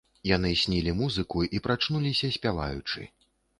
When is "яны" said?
0.29-0.53